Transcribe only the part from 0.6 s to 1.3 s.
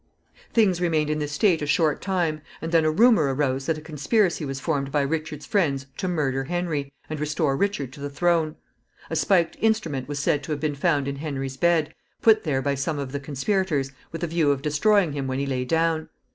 remained in